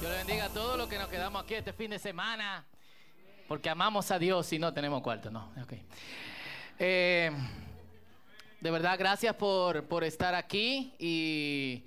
[0.00, 2.64] Dios le bendiga a todos los que nos quedamos aquí este fin de semana.
[3.46, 5.52] Porque amamos a Dios y no tenemos cuarto, no.
[6.78, 7.30] Eh,
[8.62, 11.84] de verdad, gracias por, por estar aquí y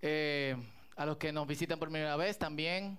[0.00, 0.56] eh,
[0.96, 2.98] a los que nos visitan por primera vez también.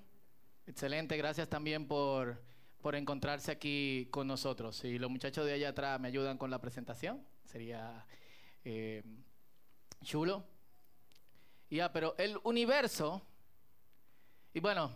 [0.68, 2.40] Excelente, gracias también por,
[2.84, 4.84] por encontrarse aquí con nosotros.
[4.84, 7.26] Y los muchachos de allá atrás me ayudan con la presentación.
[7.46, 8.06] Sería
[8.64, 9.02] eh,
[10.04, 10.46] chulo.
[11.72, 13.26] Ya, pero el universo,
[14.56, 14.92] y bueno,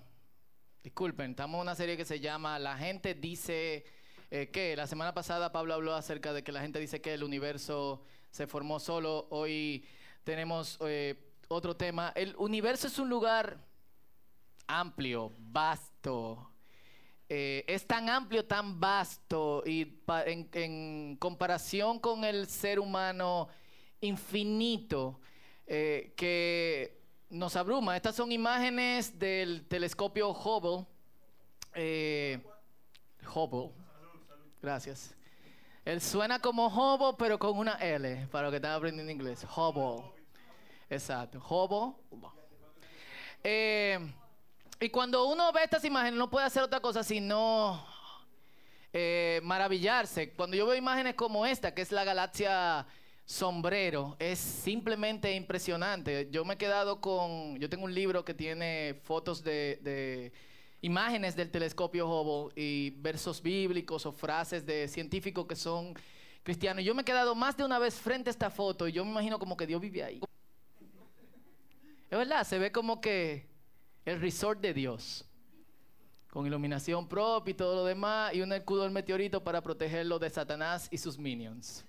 [0.84, 3.86] disculpen, estamos en una serie que se llama La gente dice
[4.30, 7.24] eh, que, la semana pasada Pablo habló acerca de que la gente dice que el
[7.24, 9.84] universo se formó solo, hoy
[10.24, 12.14] tenemos eh, otro tema.
[12.16, 13.58] El universo es un lugar
[14.68, 16.52] amplio, vasto,
[17.28, 23.48] eh, es tan amplio, tan vasto y en, comparación con el ser humano
[24.02, 25.20] infinito
[25.66, 26.97] que
[27.30, 27.96] nos abruma.
[27.96, 30.86] Estas son imágenes del telescopio Hubble.
[31.74, 32.40] Eh,
[33.34, 33.72] Hubble.
[34.62, 35.16] Gracias.
[35.86, 39.46] Él suena como Hubble, pero con una L, para los que están aprendiendo inglés.
[39.56, 40.04] Hubble.
[40.90, 41.40] Exacto.
[41.40, 41.96] Hubble.
[43.44, 44.00] Eh,
[44.80, 47.86] y cuando uno ve estas imágenes, no puede hacer otra cosa sino
[48.94, 50.34] eh, maravillarse.
[50.34, 52.86] Cuando yo veo imágenes como esta, que es la galaxia
[53.28, 56.30] sombrero, es simplemente impresionante.
[56.32, 60.32] Yo me he quedado con, yo tengo un libro que tiene fotos de, de
[60.82, 65.94] imágenes del telescopio Hubble y versos bíblicos o frases de científicos que son
[66.42, 66.86] cristianos.
[66.86, 69.12] Yo me he quedado más de una vez frente a esta foto y yo me
[69.12, 70.22] imagino como que Dios vive ahí.
[72.10, 73.46] Es verdad, se ve como que
[74.06, 75.26] el resort de Dios,
[76.32, 80.30] con iluminación propia y todo lo demás, y un escudo del meteorito para protegerlo de
[80.30, 81.84] Satanás y sus minions.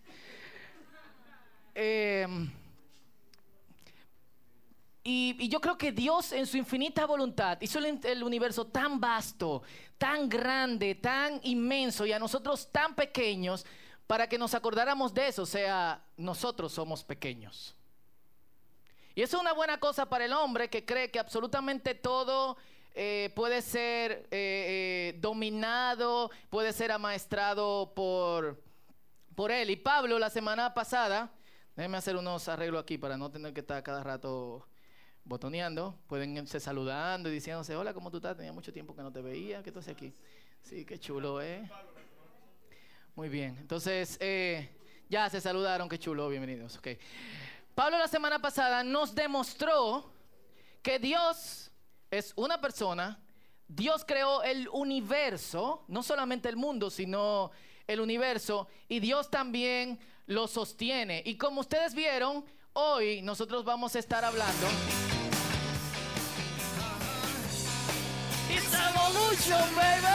[1.80, 2.26] Eh,
[5.04, 9.62] y, yo creo que Dios en su infinita voluntad hizo el, el, universo tan vasto,
[9.96, 13.64] tan grande, tan inmenso y a nosotros tan pequeños
[14.08, 17.76] para que nos acordáramos de eso, o sea, nosotros somos pequeños.
[19.14, 22.56] Y eso es una buena cosa para el hombre que cree que absolutamente todo
[22.94, 28.60] eh, puede ser eh, eh, dominado, puede ser amaestrado por,
[29.36, 29.70] por él.
[29.70, 31.30] Y Pablo la semana pasada,
[31.78, 34.66] déjenme hacer unos arreglos aquí para no tener que estar cada rato
[35.22, 35.96] botoneando.
[36.08, 38.36] Pueden irse saludando y diciéndose, hola, ¿cómo tú estás?
[38.36, 39.62] Tenía mucho tiempo que no te veía.
[39.62, 40.12] ¿Qué tú haces aquí?
[40.60, 41.70] Sí, qué chulo, ¿eh?
[43.14, 43.56] Muy bien.
[43.60, 44.68] Entonces, eh,
[45.08, 46.78] ya se saludaron, qué chulo, bienvenidos.
[46.78, 46.88] Ok.
[47.76, 50.10] Pablo la semana pasada nos demostró
[50.82, 51.70] que Dios
[52.10, 53.22] es una persona,
[53.68, 57.52] Dios creó el universo, no solamente el mundo, sino
[57.86, 61.22] el universo, y Dios también lo sostiene.
[61.26, 62.44] Y como ustedes vieron,
[62.74, 64.66] hoy nosotros vamos a estar hablando...
[68.50, 70.06] It's evolution, baby.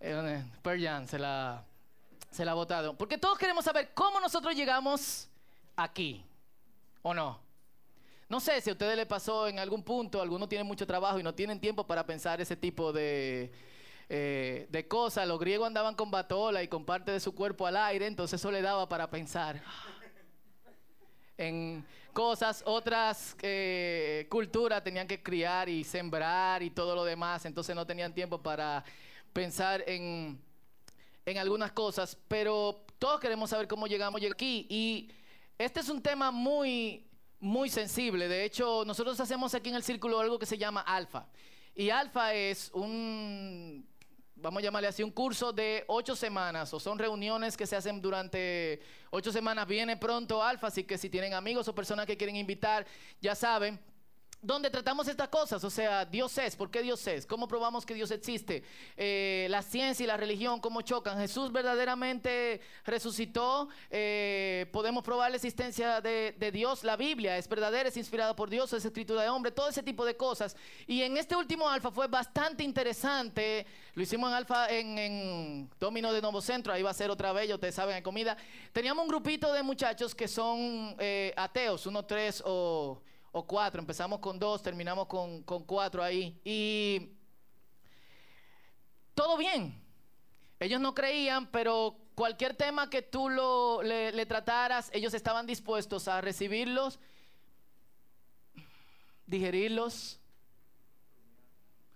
[0.62, 1.64] Perjan se la
[2.30, 2.96] se la ha votado.
[2.96, 5.28] Porque todos queremos saber cómo nosotros llegamos
[5.76, 6.24] aquí,
[7.02, 7.38] ¿o no?
[8.28, 11.22] No sé si a ustedes les pasó en algún punto, algunos tienen mucho trabajo y
[11.22, 13.52] no tienen tiempo para pensar ese tipo de,
[14.14, 15.26] eh, de cosas.
[15.26, 18.50] Los griegos andaban con batola y con parte de su cuerpo al aire, entonces eso
[18.50, 19.62] le daba para pensar
[21.38, 22.62] en cosas.
[22.66, 28.14] Otras eh, culturas tenían que criar y sembrar y todo lo demás, entonces no tenían
[28.14, 28.84] tiempo para
[29.32, 30.38] pensar en
[31.24, 34.66] en algunas cosas, pero todos queremos saber cómo llegamos aquí.
[34.68, 35.10] Y
[35.58, 37.06] este es un tema muy,
[37.38, 38.28] muy sensible.
[38.28, 41.26] De hecho, nosotros hacemos aquí en el círculo algo que se llama alfa.
[41.74, 43.86] Y alfa es un,
[44.42, 48.02] vamos a llamarle así, un curso de ocho semanas, o son reuniones que se hacen
[48.02, 48.80] durante
[49.10, 49.66] ocho semanas.
[49.66, 52.84] Viene pronto alfa, así que si tienen amigos o personas que quieren invitar,
[53.20, 53.78] ya saben
[54.42, 57.24] donde tratamos estas cosas, o sea, Dios es, ¿por qué Dios es?
[57.26, 58.64] ¿Cómo probamos que Dios existe?
[58.96, 61.16] Eh, la ciencia y la religión, ¿cómo chocan?
[61.18, 63.68] ¿Jesús verdaderamente resucitó?
[63.88, 66.82] Eh, ¿Podemos probar la existencia de, Dios?
[66.82, 70.04] La Biblia es verdadera, es inspirada por Dios, es escritura de hombre, todo ese tipo
[70.04, 70.56] de cosas.
[70.88, 73.64] Y en este último alfa fue bastante interesante,
[73.94, 77.32] lo hicimos en alfa en, en Domino de Nuevo Centro, ahí va a ser otra
[77.32, 78.36] vez, ustedes saben, en comida.
[78.72, 83.00] Teníamos un grupito de muchachos que son eh, ateos, uno, tres o
[83.32, 83.80] o cuatro.
[83.80, 86.38] Empezamos con dos, terminamos con, con cuatro ahí.
[86.44, 87.10] Y
[89.14, 89.82] todo bien.
[90.60, 96.20] Ellos no creían, pero cualquier tema que tú lo, le, trataras, ellos estaban dispuestos a
[96.20, 97.00] recibirlos,
[99.26, 100.20] digerirlos,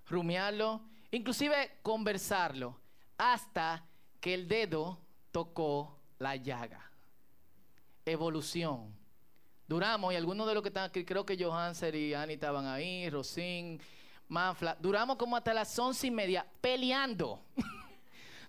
[0.08, 0.80] rumiarlo,
[1.12, 2.80] inclusive conversarlo,
[3.18, 3.84] hasta
[4.20, 4.98] que el dedo
[5.30, 6.90] tocó la llaga.
[8.04, 8.95] Evolución
[9.68, 13.10] Duramos, y algunos de los que están aquí, creo que Johanser y Annie estaban ahí,
[13.10, 13.80] Rosín,
[14.28, 17.40] Manfla, duramos como hasta las once y media peleando.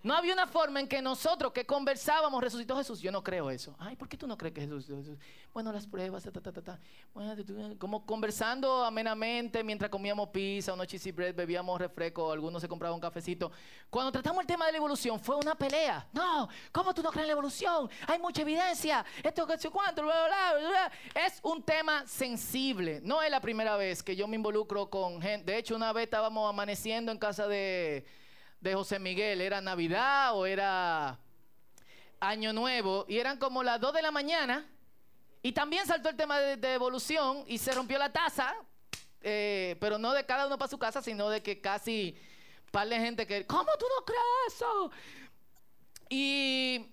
[0.03, 3.01] No había una forma en que nosotros que conversábamos, resucitó Jesús.
[3.01, 3.75] Yo no creo eso.
[3.79, 4.85] Ay, ¿por qué tú no crees que Jesús?
[4.87, 5.17] Jesús?
[5.53, 6.79] Bueno, las pruebas, ta, ta, ta.
[7.13, 7.35] Bueno,
[7.77, 13.01] como conversando amenamente mientras comíamos pizza, unos cheesy bread, bebíamos refresco, algunos se compraban un
[13.01, 13.51] cafecito.
[13.89, 16.07] Cuando tratamos el tema de la evolución, fue una pelea.
[16.13, 17.89] No, ¿cómo tú no crees en la evolución?
[18.07, 19.05] Hay mucha evidencia.
[19.23, 20.91] Esto, que cuánto, bla, bla, bla,
[21.25, 23.01] Es un tema sensible.
[23.03, 25.51] No es la primera vez que yo me involucro con gente.
[25.51, 28.05] De hecho, una vez estábamos amaneciendo en casa de
[28.59, 31.19] de José Miguel, era Navidad o era
[32.19, 34.67] Año Nuevo, y eran como las 2 de la mañana,
[35.43, 38.55] y también saltó el tema de, evolución y se rompió la taza,
[39.21, 42.17] eh, pero no de cada uno para su casa, sino de que casi
[42.71, 44.91] par de gente que, ¿cómo tú no crees eso?
[46.09, 46.87] Y,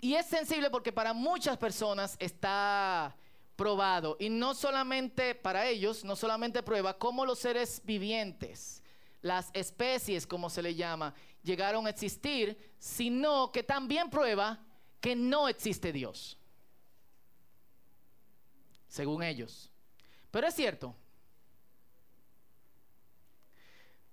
[0.00, 3.16] y es sensible porque para muchas personas está
[3.54, 8.82] probado, y no solamente para ellos, no solamente prueba, como los seres vivientes
[9.22, 14.58] las especies, como se le llama, llegaron a existir, sino que también prueba
[15.00, 16.38] que no existe Dios,
[18.88, 19.70] según ellos.
[20.30, 20.94] Pero es cierto.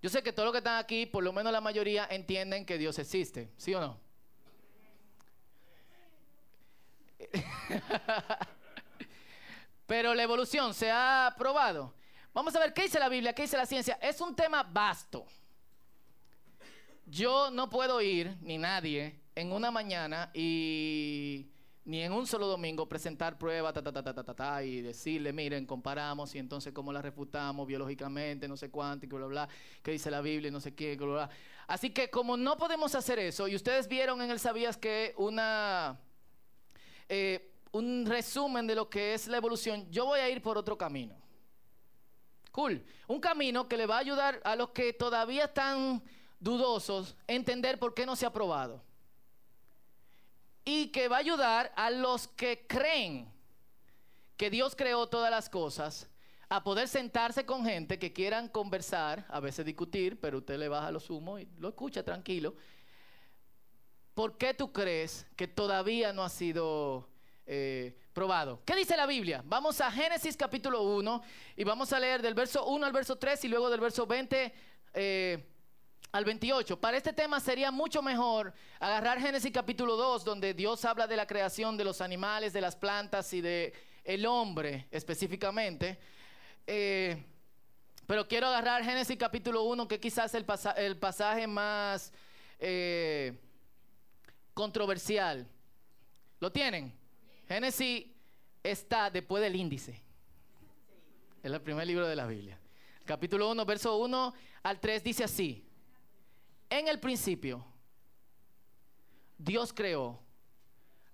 [0.02, 2.78] Yo sé que todos los que están aquí, por lo menos la mayoría, entienden que
[2.78, 4.00] Dios existe, ¿sí o no?
[9.86, 11.94] Pero la evolución se ha probado.
[12.34, 14.00] Vamos a ver qué dice la Biblia, qué dice la ciencia.
[14.02, 15.26] Es un tema vasto.
[17.06, 21.48] Yo no puedo ir, ni nadie, en una mañana y
[21.86, 25.34] ni en un solo domingo presentar pruebas, ta, ta, ta, ta, ta, ta, y decirle,
[25.34, 29.50] miren, comparamos y entonces cómo la refutamos biológicamente, no sé cuánto, y bla, bla,
[29.84, 31.30] qué dice la Biblia, no sé qué, bla, bla.
[31.68, 36.00] Así que como no podemos hacer eso, y ustedes vieron en el Sabías que una,
[37.10, 40.78] eh, un resumen de lo que es la evolución, yo voy a ir por otro
[40.78, 41.23] camino.
[42.54, 42.86] Cool.
[43.08, 46.04] Un camino que le va a ayudar a los que todavía están
[46.40, 48.84] dudosos a entender por qué no se ha probado.
[50.64, 53.28] Y que va a ayudar a los que creen
[54.38, 56.08] que Dios creó todas las cosas
[56.48, 60.92] a poder sentarse con gente que quieran conversar, a veces discutir, pero usted le baja
[60.92, 62.54] los humos y lo escucha tranquilo.
[64.14, 67.10] ¿Por qué tú crees que todavía no ha sido
[67.46, 68.62] eh, probado.
[68.64, 69.44] ¿Qué dice la Biblia?
[69.46, 71.22] Vamos a Génesis capítulo 1
[71.58, 74.54] y vamos a leer del verso 1 al verso 3 y luego del verso 20
[74.94, 75.44] eh,
[76.14, 76.80] al 28.
[76.80, 81.28] Para este tema sería mucho mejor agarrar Génesis capítulo 2 donde Dios habla de la
[81.28, 83.74] creación de los animales, de las plantas y de
[84.06, 86.00] el hombre específicamente.
[86.66, 87.26] Eh,
[88.08, 90.46] pero quiero agarrar Génesis capítulo 1 que quizás es el,
[90.78, 92.14] el pasaje más
[94.54, 95.46] controversial.
[96.40, 97.03] ¿Lo tienen?
[97.54, 98.08] Génesis
[98.64, 100.02] está después del índice.
[101.44, 102.60] Es el primer libro de la Biblia.
[103.06, 104.34] Capítulo 1, verso 1
[104.64, 105.64] al 3 dice así.
[106.68, 107.64] En el principio,
[109.38, 110.20] Dios creó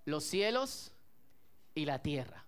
[0.06, 0.94] los cielos
[1.74, 2.46] y la tierra.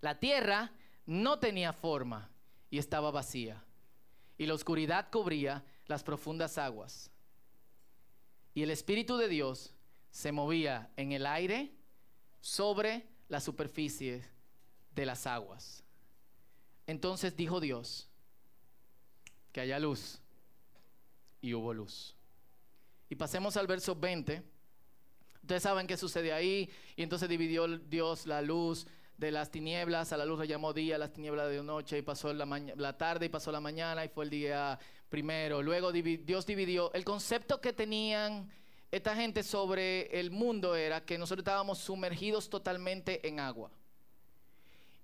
[0.00, 0.72] La tierra
[1.06, 2.32] no tenía forma
[2.68, 3.62] y estaba vacía.
[4.36, 7.12] Y la oscuridad cubría las profundas aguas.
[8.54, 9.72] Y el Espíritu de Dios
[10.10, 11.77] se movía en el aire
[12.40, 14.24] sobre la superficie
[14.94, 15.84] de las aguas.
[16.86, 18.08] Entonces dijo Dios,
[19.52, 20.20] que haya luz.
[21.40, 22.16] Y hubo luz.
[23.08, 24.42] Y pasemos al verso 20.
[25.42, 26.70] Ustedes saben qué sucede ahí.
[26.96, 30.12] Y entonces dividió Dios la luz de las tinieblas.
[30.12, 31.98] A la luz le llamó día, las tinieblas de noche.
[31.98, 34.04] Y pasó la, la tarde y pasó la mañana.
[34.04, 34.78] Y fue el día
[35.08, 35.62] primero.
[35.62, 36.92] Luego Dios dividió.
[36.92, 38.50] El concepto que tenían
[38.90, 43.70] esta gente sobre el mundo era que nosotros estábamos sumergidos totalmente en agua.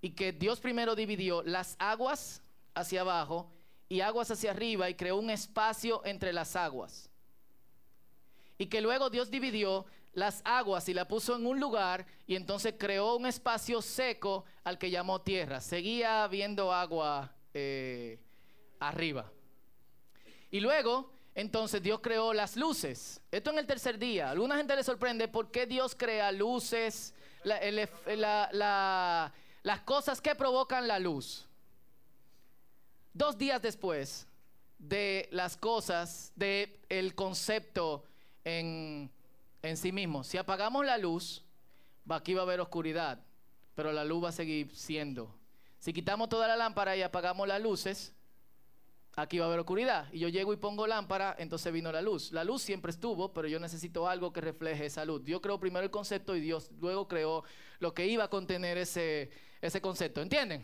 [0.01, 2.41] Y que Dios primero dividió las aguas
[2.73, 3.51] hacia abajo
[3.87, 7.09] y aguas hacia arriba y creó un espacio entre las aguas.
[8.57, 12.75] Y que luego Dios dividió las aguas y la puso en un lugar y entonces
[12.77, 15.61] creó un espacio seco al que llamó tierra.
[15.61, 18.19] Seguía habiendo agua eh,
[18.79, 19.31] arriba.
[20.49, 23.21] Y luego entonces Dios creó las luces.
[23.29, 24.31] Esto en el tercer día.
[24.31, 27.13] alguna gente le sorprende por qué Dios crea luces,
[27.43, 29.31] las
[29.83, 31.45] cosas que provocan la luz.
[33.13, 34.27] Dos días después
[34.79, 38.05] de las cosas, de el concepto
[38.45, 39.11] en,
[39.61, 40.23] en sí mismo.
[40.23, 41.43] Si apagamos la luz,
[42.07, 43.19] aquí va a haber oscuridad,
[43.73, 45.35] pero la luz va a seguir siendo.
[45.79, 48.14] Si quitamos toda la lámpara y apagamos las luces,
[49.15, 50.07] aquí va a haber oscuridad.
[50.11, 52.31] Y yo llego y pongo lámpara, entonces vino la luz.
[52.31, 55.23] La luz siempre estuvo, pero yo necesito algo que refleje esa luz.
[55.23, 57.43] Dios creó primero el concepto y Dios luego creó
[57.79, 59.29] lo que iba a contener ese,
[59.61, 60.21] ese concepto.
[60.21, 60.63] ¿Entienden?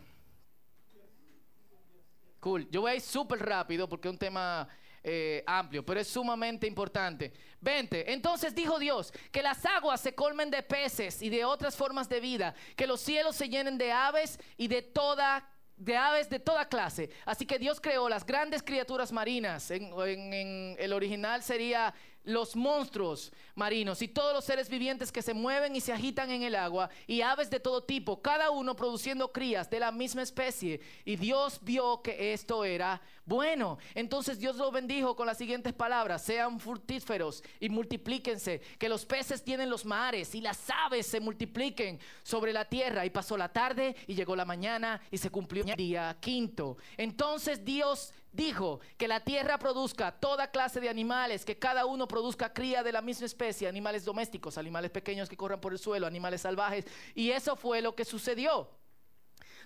[2.40, 2.68] Cool.
[2.72, 4.68] Yo voy a ir súper rápido porque es un tema
[5.04, 7.32] eh, amplio, pero es sumamente importante.
[7.62, 8.12] 20.
[8.12, 12.20] Entonces dijo Dios, que las aguas se colmen de peces y de otras formas de
[12.20, 15.48] vida, que los cielos se llenen de aves y de toda
[15.82, 17.10] de aves de toda clase.
[17.26, 19.72] Así que Dios creó las grandes criaturas marinas.
[19.72, 25.34] En, en, el original sería los monstruos marinos y todos los seres vivientes que se
[25.34, 29.32] mueven y se agitan en el agua y aves de todo tipo, cada uno produciendo
[29.32, 30.82] crías de la misma especie.
[31.06, 33.78] Y Dios vio que esto era bueno.
[33.96, 39.44] Entonces Dios lo bendijo con las siguientes palabras, sean fructíferos y multiplíquense, que los peces
[39.44, 43.06] tienen los mares y las aves se multipliquen sobre la tierra.
[43.06, 46.78] Y pasó la tarde y llegó la mañana y se cumplió el día quinto.
[46.98, 52.54] Entonces Dios dijo que la tierra produzca toda clase de animales, que cada uno produzca
[52.54, 56.42] cría de la misma especie, animales domésticos, animales pequeños que corran por el suelo, animales
[56.42, 56.86] salvajes.
[57.16, 58.70] Y eso fue lo que sucedió.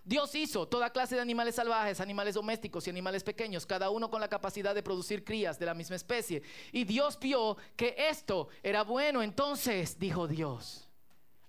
[0.04, 4.22] Dios hizo toda clase de animales salvajes, animales domésticos y animales pequeños, cada uno con
[4.22, 6.44] la capacidad de producir crías de la misma especie.
[6.72, 9.24] Y Dios vio que esto era bueno.
[9.24, 10.88] Entonces dijo Dios,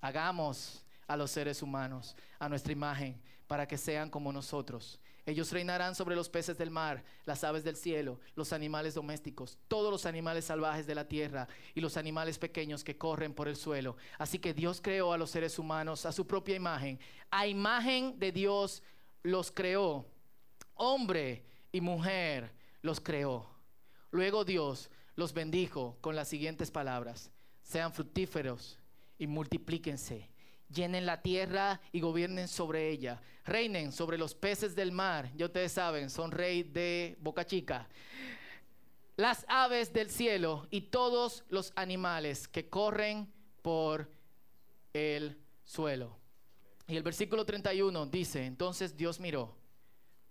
[0.00, 5.96] hagamos a los seres humanos a nuestra imagen para que sean como nosotros ellos reinarán
[5.96, 10.44] sobre los peces del mar, las aves del cielo, los animales domésticos, todos los animales
[10.44, 13.96] salvajes de la tierra y los animales pequeños que corren por el suelo.
[14.18, 17.00] Así que Dios creó a los seres humanos a su propia imagen.
[17.28, 18.84] A imagen de Dios
[19.24, 20.06] los creó.
[20.74, 23.50] Hombre y mujer los creó.
[24.12, 27.32] Luego Dios los bendijo con las siguientes palabras.
[27.62, 28.78] Sean fructíferos
[29.18, 30.30] y multiplíquense
[30.68, 35.72] llenen la tierra y gobiernen sobre ella, reinen sobre los peces del mar, ya ustedes
[35.72, 37.88] saben, son rey de Boca Chica,
[39.16, 43.32] las aves del cielo y todos los animales que corren
[43.62, 44.10] por
[44.92, 46.16] el suelo.
[46.86, 49.56] Y el versículo 31 dice, entonces Dios miró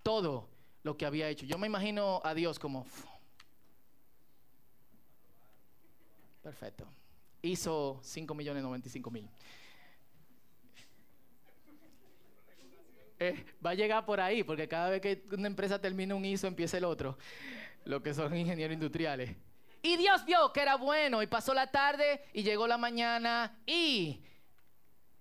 [0.04, 0.50] todo
[0.84, 1.46] lo que había hecho.
[1.46, 2.86] Yo me imagino a Dios como...
[6.42, 6.88] Perfecto.
[7.42, 9.28] Hizo 5 millones 95 mil.
[13.20, 16.48] Eh, va a llegar por ahí, porque cada vez que una empresa termina un ISO,
[16.48, 17.18] empieza el otro,
[17.86, 19.36] lo que son ingenieros industriales.
[19.82, 24.22] Y Dios vio que era bueno y pasó la tarde y llegó la mañana y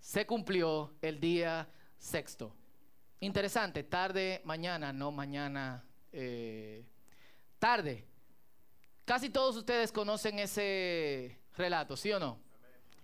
[0.00, 2.56] se cumplió el día sexto.
[3.20, 6.84] Interesante, tarde, mañana, no mañana, eh,
[7.58, 8.06] tarde.
[9.04, 12.40] Casi todos ustedes conocen ese relato, ¿sí o no?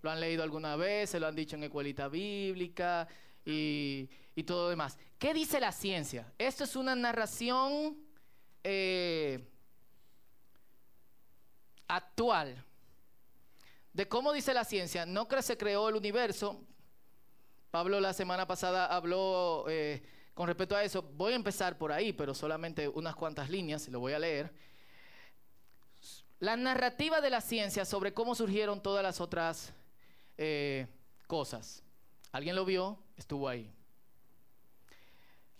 [0.03, 3.07] Lo han leído alguna vez, se lo han dicho en escuelita bíblica
[3.45, 4.99] y y todo lo demás.
[5.19, 6.33] ¿Qué dice la ciencia?
[6.39, 7.99] Esto es una narración
[8.65, 9.47] eh,
[11.89, 12.65] actual
[13.93, 15.05] de cómo dice la ciencia.
[15.07, 16.61] No se creó el universo.
[17.71, 20.03] Pablo la semana pasada habló eh,
[20.35, 21.03] con respecto a eso.
[21.03, 24.53] Voy a empezar por ahí, pero solamente unas cuantas líneas, lo voy a leer.
[26.39, 29.73] La narrativa de la ciencia sobre cómo surgieron todas las otras
[30.39, 30.87] eh,
[31.27, 31.83] cosas.
[32.33, 32.99] ¿Alguien lo vio?
[33.17, 33.71] Estuvo ahí.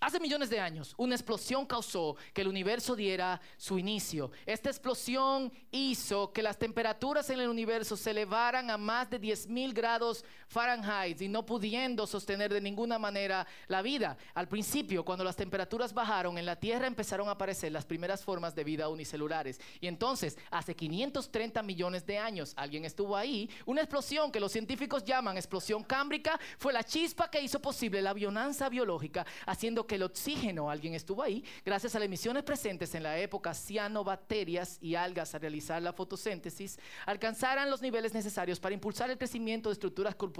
[0.01, 4.31] Hace millones de años, una explosión causó que el universo diera su inicio.
[4.47, 9.75] Esta explosión hizo que las temperaturas en el universo se elevaran a más de 10.000
[9.75, 14.17] grados Fahrenheit y no pudiendo sostener de ninguna manera la vida.
[14.35, 18.53] Al principio, cuando las temperaturas bajaron, en la Tierra empezaron a aparecer las primeras formas
[18.57, 19.61] de vida unicelulares.
[19.81, 25.05] Y entonces, hace 530 millones de años, alguien estuvo ahí, una explosión que los científicos
[25.05, 30.03] llaman explosión cámbrica fue la chispa que hizo posible la avionanza biológica, haciendo que el
[30.03, 35.33] oxígeno, alguien estuvo ahí, gracias a las emisiones presentes en la época cianobacterias y algas
[35.33, 40.40] a realizar la fotosíntesis, alcanzaran los niveles necesarios para impulsar el crecimiento de estructuras corporales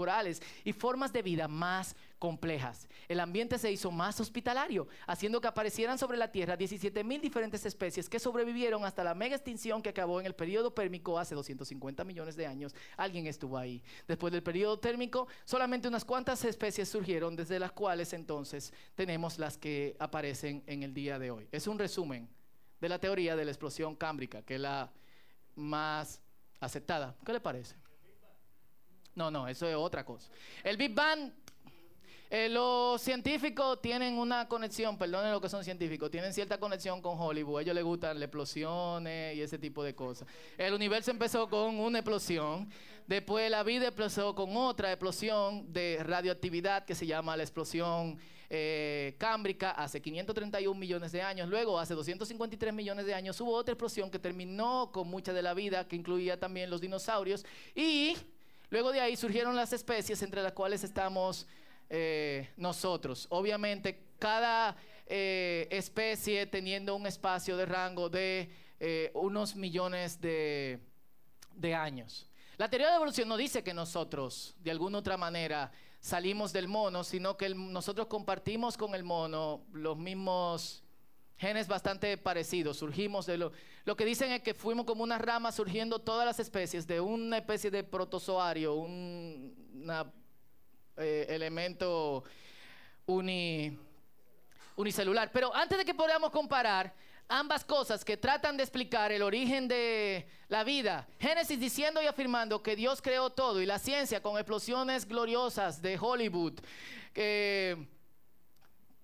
[0.63, 2.87] y formas de vida más complejas.
[3.07, 7.65] El ambiente se hizo más hospitalario, haciendo que aparecieran sobre la Tierra 17 mil diferentes
[7.65, 12.03] especies que sobrevivieron hasta la mega extinción que acabó en el periodo pérmico hace 250
[12.03, 12.75] millones de años.
[12.95, 13.83] Alguien estuvo ahí.
[14.07, 19.57] Después del periodo térmico, solamente unas cuantas especies surgieron, desde las cuales entonces tenemos las
[19.57, 21.47] que aparecen en el día de hoy.
[21.51, 22.29] Es un resumen
[22.79, 24.91] de la teoría de la explosión cámbrica, que es la
[25.55, 26.21] más
[26.59, 27.15] aceptada.
[27.25, 27.80] ¿Qué le parece?
[29.15, 30.29] No, no, eso es otra cosa.
[30.63, 31.31] El Big Bang
[32.33, 37.19] Eh, los científicos tienen una conexión, perdonen lo que son científicos, tienen cierta conexión con
[37.19, 37.59] Hollywood.
[37.59, 40.29] A ellos les gustan las explosiones y ese tipo de cosas.
[40.57, 42.69] El universo empezó con una explosión.
[43.05, 48.17] Después la vida empezó con otra explosión de radioactividad que se llama la explosión
[48.49, 51.49] eh, cámbrica hace 531 millones de años.
[51.49, 55.53] Luego, hace 253 millones de años, hubo otra explosión que terminó con mucha de la
[55.53, 57.45] vida, que incluía también los dinosaurios.
[57.75, 58.15] Y
[58.71, 61.45] luego de ahí surgieron las especies entre las cuales estamos
[61.89, 63.27] eh, nosotros.
[63.29, 64.75] Obviamente, cada
[65.05, 68.49] eh, especie teniendo un espacio de rango de
[68.79, 70.79] eh, unos millones de,
[71.75, 72.29] años.
[72.57, 77.03] La teoría de evolución no dice que nosotros, de alguna otra manera, salimos del mono,
[77.03, 80.83] sino que nosotros compartimos con el mono los mismos
[81.41, 82.77] genes bastante parecidos.
[82.77, 83.51] Surgimos de lo...
[83.83, 87.39] Lo que dicen es que fuimos como una rama surgiendo todas las especies de una
[87.39, 89.51] especie de protozoario, un,
[90.97, 92.23] eh, elemento
[94.75, 95.31] unicelular.
[95.33, 96.93] Pero antes de que podamos comparar
[97.27, 102.61] ambas cosas que tratan de explicar el origen de la vida, Génesis diciendo y afirmando
[102.61, 106.59] que Dios creó todo y la ciencia con explosiones gloriosas de Hollywood,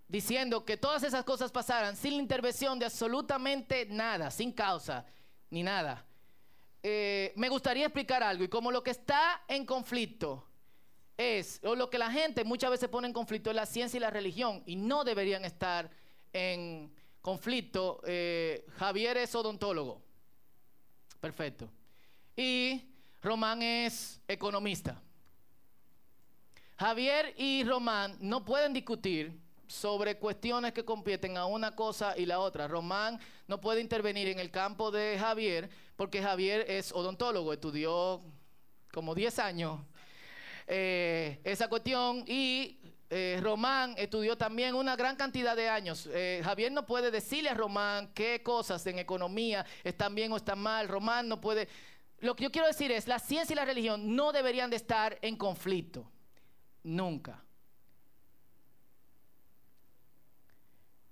[0.08, 5.06] diciendo que todas esas cosas pasaran sin la intervención de absolutamente nada, sin causa
[5.50, 6.06] ni nada.
[6.84, 10.46] Eh, me gustaría explicar algo y como lo que está en conflicto
[11.18, 14.02] es, o lo que la gente muchas veces pone en conflicto es la ciencia y
[14.02, 15.90] la religión, y no deberían estar
[16.32, 18.02] en conflicto.
[18.06, 20.02] Eh, Javier es odontólogo.
[21.20, 21.70] Perfecto.
[22.36, 25.02] Y Román es economista.
[26.78, 32.40] Javier y Román no pueden discutir sobre cuestiones que compiten a una cosa y la
[32.40, 32.68] otra.
[32.68, 38.22] Román no puede intervenir en el campo de Javier porque Javier es odontólogo, estudió
[38.92, 39.80] como 10 años
[40.68, 42.78] eh, esa cuestión y
[43.10, 46.10] eh, Román estudió también una gran cantidad de años.
[46.12, 50.60] Eh, Javier no puede decirle a Román qué cosas en economía están bien o están
[50.60, 50.88] mal.
[50.88, 51.70] Román no puede...
[52.20, 55.18] Lo que yo quiero decir es, la ciencia y la religión no deberían de estar
[55.22, 56.12] en conflicto.
[56.84, 57.44] Nunca.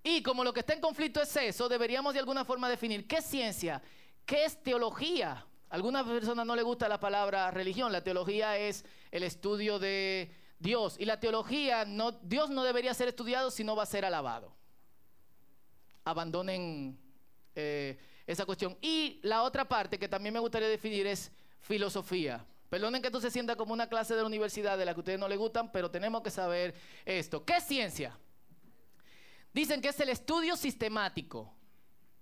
[0.07, 3.17] Y como lo que está en conflicto es eso, deberíamos de alguna forma definir qué
[3.17, 3.81] es ciencia,
[4.23, 5.31] qué es teología.
[5.31, 7.91] A algunas personas no les gusta la palabra religión.
[7.91, 10.95] La teología es el estudio de Dios.
[10.99, 11.87] Y la teología,
[12.21, 14.53] Dios no debería ser estudiado si no va a ser alabado.
[16.03, 16.99] Abandonen
[17.55, 18.77] eh, esa cuestión.
[18.81, 22.45] Y la otra parte que también me gustaría definir es filosofía.
[22.69, 25.17] Perdonen que esto se sienta como una clase de la universidad de la que ustedes
[25.17, 27.43] no les gustan, pero tenemos que saber esto.
[27.43, 28.15] ¿Qué es ciencia?
[29.55, 31.55] Dicen que es el estudio sistemático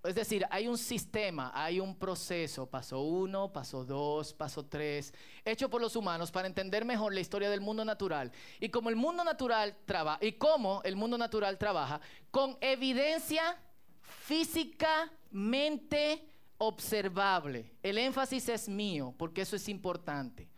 [0.03, 5.13] es decir, hay un sistema, hay un proceso, paso uno, paso dos, paso tres,
[5.45, 8.29] hecho por los humanos para entender mejor la historia del mundo natural.
[8.59, 13.57] Y como el mundo natural trabaja, y cómo el mundo natural trabaja, con evidencia
[14.01, 17.71] físicamente observable.
[17.81, 20.49] El énfasis es mío, porque eso es importante.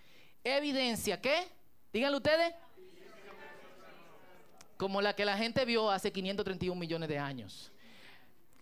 [0.43, 1.47] Evidencia, ¿qué?
[1.93, 2.51] Díganlo ustedes.
[4.77, 7.71] Como la que la gente vio hace 531 millones de años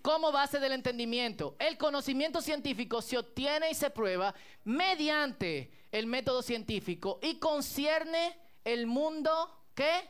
[0.03, 1.55] como base del entendimiento.
[1.57, 8.85] El conocimiento científico se obtiene y se prueba mediante el método científico y concierne el
[8.85, 9.31] mundo
[9.73, 10.09] ¿qué?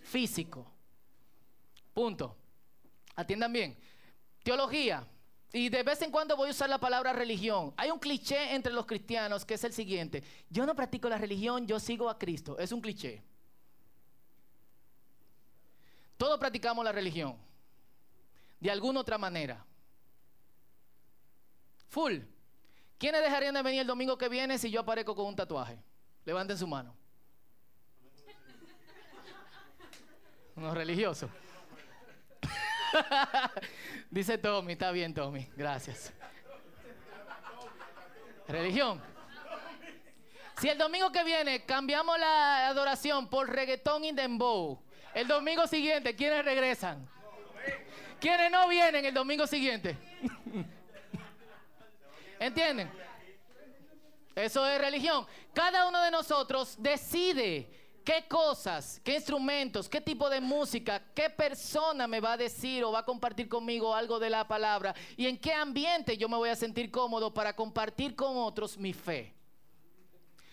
[0.00, 0.66] físico.
[1.92, 2.34] Punto.
[3.14, 3.76] Atiendan bien.
[4.42, 5.06] Teología.
[5.52, 7.74] Y de vez en cuando voy a usar la palabra religión.
[7.76, 10.24] Hay un cliché entre los cristianos que es el siguiente.
[10.48, 12.58] Yo no practico la religión, yo sigo a Cristo.
[12.58, 13.22] Es un cliché.
[16.24, 17.36] Todos practicamos la religión
[18.58, 19.62] de alguna otra manera.
[21.90, 22.16] Full.
[22.96, 25.78] ¿Quiénes dejarían de venir el domingo que viene si yo aparezco con un tatuaje?
[26.24, 26.96] Levanten su mano.
[30.56, 31.30] Unos religiosos.
[34.10, 36.10] Dice Tommy, está bien Tommy, gracias.
[38.48, 38.98] Religión.
[40.58, 44.82] Si el domingo que viene cambiamos la adoración por reggaetón y dembow,
[45.14, 47.08] el domingo siguiente, ¿quiénes regresan?
[48.20, 49.96] ¿Quiénes no vienen el domingo siguiente?
[52.40, 52.90] ¿Entienden?
[54.34, 55.26] Eso es religión.
[55.52, 57.68] Cada uno de nosotros decide
[58.04, 62.92] qué cosas, qué instrumentos, qué tipo de música, qué persona me va a decir o
[62.92, 66.50] va a compartir conmigo algo de la palabra y en qué ambiente yo me voy
[66.50, 69.32] a sentir cómodo para compartir con otros mi fe.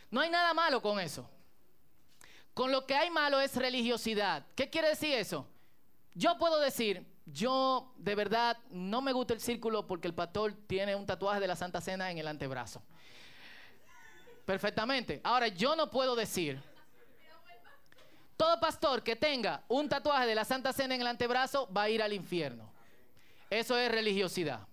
[0.10, 1.30] No hay nada malo con eso.
[2.62, 4.46] Con lo que hay malo es religiosidad.
[4.56, 5.48] ¿Qué quiere decir eso?
[6.14, 10.96] Yo puedo decir, yo de verdad no me gusta el círculo porque el pastor tiene
[10.96, 12.84] un tatuaje de la Santa Cena en el antebrazo.
[14.46, 15.22] Perfectamente.
[15.24, 16.62] Ahora, yo no puedo decir,
[18.38, 21.90] Todo pastor que tenga un tatuaje de la Santa Cena en el antebrazo va a
[21.90, 22.72] ir al infierno.
[23.50, 24.68] Eso es religiosidad.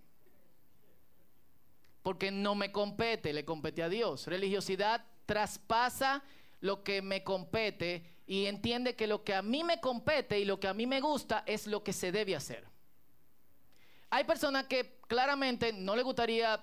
[2.03, 4.27] Porque no me compete, le compete a Dios.
[4.27, 6.22] Religiosidad traspasa
[6.60, 10.60] lo que me compete y entiende que lo que a mí me compete y lo
[10.60, 12.64] que a mí me gusta es lo que se debe hacer.
[14.10, 16.62] Hay personas que claramente no le gustaría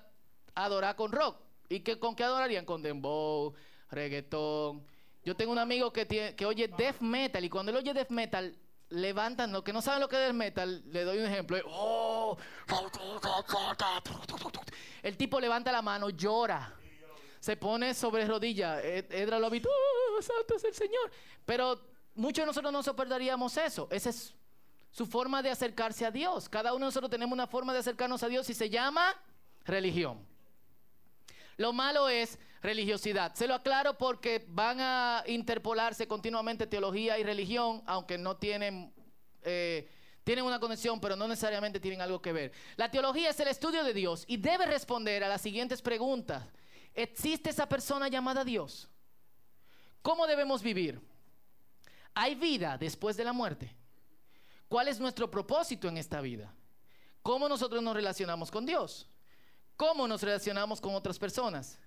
[0.54, 1.38] adorar con rock.
[1.68, 2.64] ¿Y que, con qué adorarían?
[2.64, 3.54] Con dembow,
[3.90, 4.86] reggaetón.
[5.24, 8.10] Yo tengo un amigo que, tiene, que oye death metal y cuando él oye death
[8.10, 8.56] metal,
[8.90, 11.56] levantan, los que no saben lo que es death metal, le doy un ejemplo.
[15.02, 16.72] El tipo levanta la mano, llora
[17.40, 18.82] se pone sobre rodillas.
[18.84, 21.10] Edra lo habitó, oh, santo es el Señor.
[21.44, 21.80] Pero
[22.14, 23.88] muchos de nosotros no soportaríamos eso.
[23.90, 24.34] Esa es
[24.90, 26.48] su forma de acercarse a Dios.
[26.48, 29.14] Cada uno de nosotros tenemos una forma de acercarnos a Dios y se llama
[29.64, 30.26] religión.
[31.58, 33.34] Lo malo es religiosidad.
[33.34, 38.92] Se lo aclaro porque van a interpolarse continuamente teología y religión, aunque no tienen,
[39.42, 39.88] eh,
[40.24, 42.52] tienen una conexión, pero no necesariamente tienen algo que ver.
[42.76, 46.42] La teología es el estudio de Dios y debe responder a las siguientes preguntas.
[46.96, 48.88] ¿Existe esa persona llamada Dios?
[50.00, 50.98] ¿Cómo debemos vivir?
[52.14, 53.76] ¿Hay vida después de la muerte?
[54.66, 56.54] ¿Cuál es nuestro propósito en esta vida?
[57.22, 59.06] ¿Cómo nosotros nos relacionamos con Dios?
[59.76, 61.78] ¿Cómo nos relacionamos con otras personas?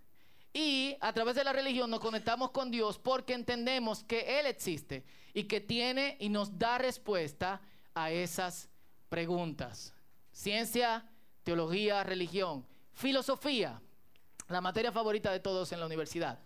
[0.54, 5.04] Y a través de la religión nos conectamos con Dios porque entendemos que Él existe
[5.34, 7.62] y que tiene y nos da respuesta
[7.96, 8.70] a esas
[9.10, 9.92] preguntas.
[10.32, 11.10] Ciencia,
[11.44, 13.82] teología, religión, filosofía
[14.50, 16.40] la materia favorita de todos en la universidad.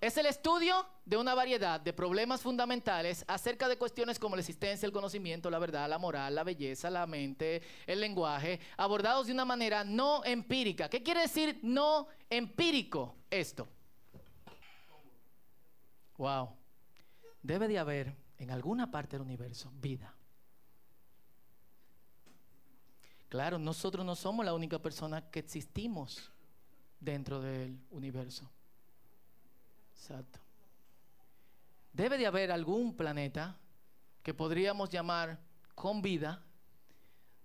[0.00, 4.86] Es el estudio de una variedad de problemas fundamentales acerca de cuestiones como la existencia,
[4.86, 9.44] el conocimiento, la verdad, la moral, la belleza, la mente, el lenguaje, abordados de una
[9.44, 10.88] manera no empírica.
[10.88, 13.68] ¿Qué quiere decir no empírico esto?
[16.18, 16.50] Wow.
[17.42, 20.14] Debe de haber en alguna parte del universo vida.
[23.28, 26.30] Claro, nosotros no somos la única persona que existimos
[27.04, 28.50] dentro del universo.
[29.92, 30.40] Exacto.
[31.92, 33.58] Debe de haber algún planeta
[34.22, 35.38] que podríamos llamar
[35.74, 36.42] con vida,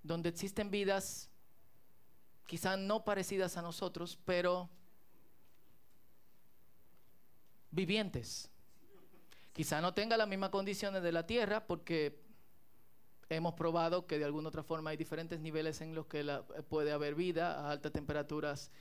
[0.02, 1.30] donde existen vidas
[2.48, 4.70] quizás no parecidas a nosotros, pero
[7.70, 8.50] vivientes.
[9.54, 12.20] Quizá no tenga las mismas condiciones de la Tierra porque
[13.30, 16.24] hemos probado que de alguna otra forma hay diferentes niveles en los que
[16.70, 18.72] puede haber vida a altas temperaturas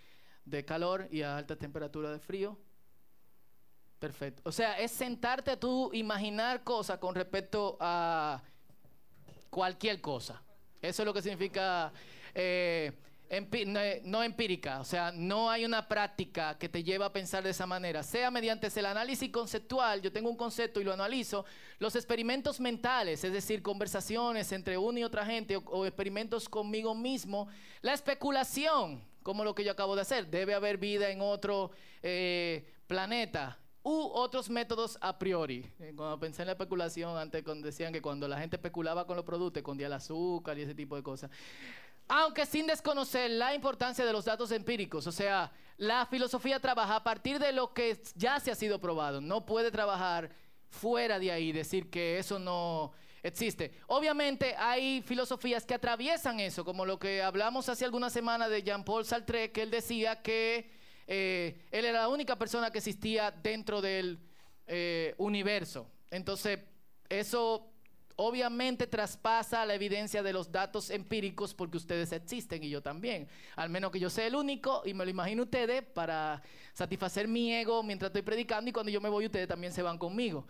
[0.49, 2.59] de calor y a alta temperatura de frío.
[3.99, 4.43] Perfecto.
[4.45, 8.43] O sea, es sentarte a tú imaginar cosas con respecto a
[9.51, 10.43] cualquier cosa.
[10.81, 11.93] Eso es lo que significa
[12.35, 12.93] eh,
[14.05, 14.81] no empírica.
[14.81, 18.03] O sea, no hay una práctica que te lleve a pensar de esa manera.
[18.03, 21.45] Sea mediante el análisis conceptual, yo tengo un concepto y lo analizo.
[21.79, 27.49] Los experimentos mentales, es decir, conversaciones entre una y otra gente o experimentos conmigo mismo.
[27.83, 30.27] La especulación como lo que yo acabo de hacer.
[30.29, 31.71] Debe haber vida en otro
[32.03, 35.71] eh, planeta u otros métodos a priori.
[35.81, 39.17] Eh, cuando pensé en la especulación, antes cuando decían que cuando la gente especulaba con
[39.17, 41.31] los productos, escondía el azúcar y ese tipo de cosas.
[42.09, 47.05] Aunque sin desconocer la importancia de los datos empíricos, o sea, la filosofía trabaja a
[47.05, 49.21] partir de lo que ya se ha sido probado.
[49.21, 50.31] No puede trabajar
[50.71, 52.95] fuera de ahí, decir que eso no
[53.29, 53.73] existe.
[53.87, 59.05] Obviamente hay filosofías que atraviesan eso, como lo que hablamos hace algunas semanas de Jean-Paul
[59.05, 60.71] Sartre, que él decía que
[61.07, 64.19] eh, él era la única persona que existía dentro del
[64.67, 65.87] eh, universo.
[66.11, 66.59] Entonces,
[67.09, 67.73] eso
[68.21, 73.29] obviamente traspasa la evidencia de los datos empíricos porque ustedes existen y yo también.
[73.55, 76.43] Al menos que yo sea el único y me lo imagino ustedes para
[76.75, 79.99] satisfacer mi ego mientras estoy predicando y cuando yo me voy ustedes también se van
[79.99, 80.49] conmigo.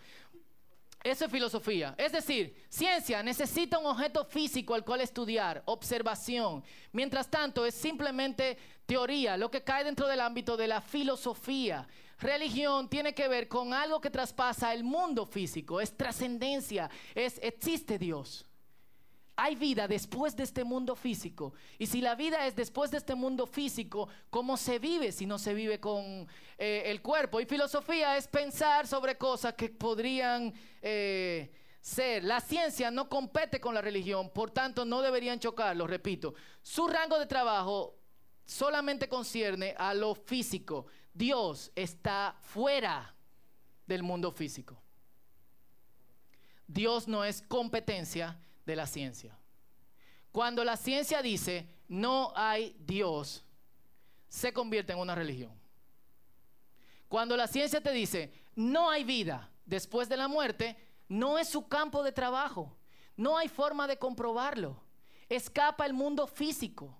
[1.03, 1.95] Eso es filosofía.
[1.97, 6.63] Es decir, ciencia necesita un objeto físico al cual estudiar, observación.
[6.91, 11.87] Mientras tanto, es simplemente teoría, lo que cae dentro del ámbito de la filosofía.
[12.19, 17.97] Religión tiene que ver con algo que traspasa el mundo físico, es trascendencia, es existe
[17.97, 18.48] Dios
[19.41, 21.53] hay vida después de este mundo físico.
[21.77, 25.39] Y si la vida es después de este mundo físico, ¿cómo se vive si no
[25.39, 27.39] se vive con eh, el cuerpo?
[27.39, 32.25] Y filosofía es pensar sobre cosas que podrían eh, ser.
[32.25, 36.33] La ciencia no compete con la religión, por tanto no deberían chocar, lo repito.
[36.61, 37.95] Su rango de trabajo
[38.43, 40.87] solamente concierne a lo físico.
[41.13, 43.15] Dios está fuera
[43.87, 44.83] del mundo físico.
[46.67, 48.37] Dios no es competencia
[48.69, 49.37] de la ciencia.
[50.31, 53.43] Cuando la ciencia dice no hay Dios,
[54.27, 55.51] se convierte en una religión.
[57.07, 60.77] Cuando la ciencia te dice no hay vida después de la muerte,
[61.11, 62.77] No es su campo de trabajo.
[63.17, 64.79] No hay forma de comprobarlo.
[65.27, 66.95] Escapa el mundo físico.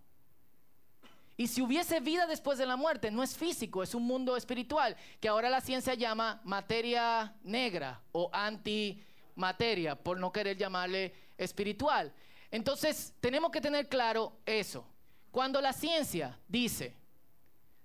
[1.38, 4.98] Y si hubiese vida después de la muerte, no es físico, es un mundo espiritual,
[5.22, 12.14] que ahora la ciencia llama materia negra o antimateria, por no querer llamarle espiritual.
[12.52, 14.86] Entonces, tenemos que tener claro eso.
[15.32, 16.96] Cuando la ciencia dice,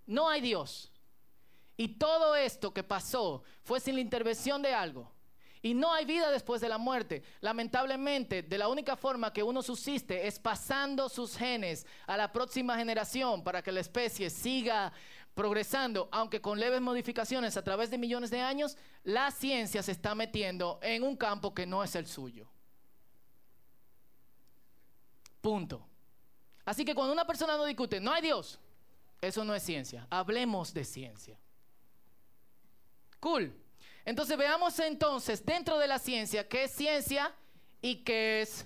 [0.06, 0.92] no hay Dios,
[1.76, 5.10] y todo esto que pasó fue sin la intervención de algo,
[5.60, 7.22] y no hay vida después de la muerte.
[7.40, 12.76] Lamentablemente, de la única forma que uno subsiste es pasando sus genes a la próxima
[12.76, 14.92] generación para que la especie siga
[15.34, 20.14] progresando, aunque con leves modificaciones a través de millones de años, la ciencia se está
[20.14, 22.46] metiendo en un campo que no es el suyo.
[25.44, 25.86] Punto.
[26.64, 28.58] Así que cuando una persona no discute, no hay Dios,
[29.20, 30.06] eso no es ciencia.
[30.08, 31.38] Hablemos de ciencia.
[33.20, 33.54] Cool.
[34.06, 37.30] Entonces veamos entonces dentro de la ciencia qué es ciencia
[37.82, 38.64] y qué es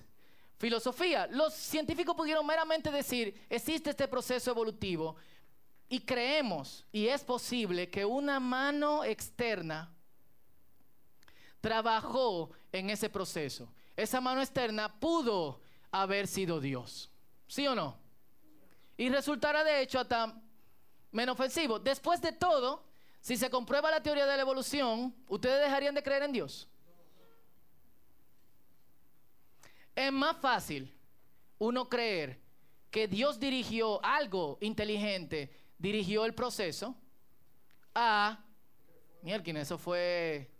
[0.59, 1.27] filosofía.
[1.27, 5.17] Los científicos pudieron meramente decir, existe este proceso evolutivo
[5.89, 9.93] y creemos, y es posible que una mano externa
[11.61, 13.69] trabajó en ese proceso.
[13.97, 15.61] Esa mano externa pudo
[15.91, 17.11] haber sido Dios.
[17.47, 17.99] ¿Sí o no?
[18.97, 20.41] Y resultará de hecho hasta
[21.13, 21.79] menos ofensivo.
[21.79, 22.85] Después de todo,
[23.21, 26.69] si se comprueba la teoría de la evolución, ¿ustedes dejarían de creer en Dios?
[29.95, 30.95] Es más fácil
[31.59, 32.41] uno creer
[32.91, 36.95] que Dios dirigió algo inteligente, dirigió el proceso,
[37.95, 38.45] a,
[39.23, 40.51] mierda, eso fue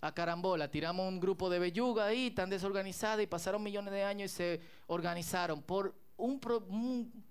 [0.00, 4.32] a carambola, tiramos un grupo de belluga ahí, tan desorganizada, y pasaron millones de años
[4.32, 7.30] y se organizaron por un, un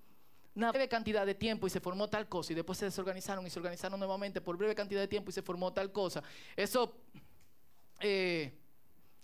[0.60, 3.50] una breve cantidad de tiempo y se formó tal cosa y después se desorganizaron y
[3.50, 6.22] se organizaron nuevamente por breve cantidad de tiempo y se formó tal cosa.
[6.54, 6.98] Eso
[8.02, 8.52] eh,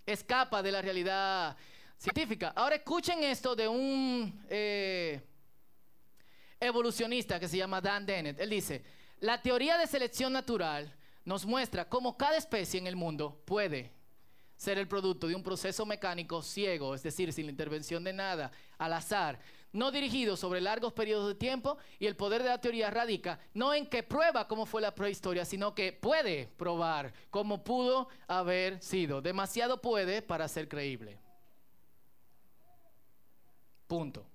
[0.05, 1.57] escapa de la realidad
[1.97, 2.53] científica.
[2.55, 5.21] Ahora escuchen esto de un eh,
[6.57, 8.39] evolucionista que se llama Dan Dennett.
[8.39, 8.83] Él dice,
[9.19, 10.93] la teoría de selección natural
[11.25, 13.91] nos muestra cómo cada especie en el mundo puede
[14.55, 18.51] ser el producto de un proceso mecánico ciego, es decir, sin la intervención de nada,
[18.77, 19.39] al azar,
[19.73, 23.73] no dirigido sobre largos periodos de tiempo y el poder de la teoría radica no
[23.73, 29.21] en que prueba cómo fue la prehistoria, sino que puede probar cómo pudo haber sido.
[29.21, 31.19] Demasiado puede para ser creíble.
[33.87, 34.25] Punto.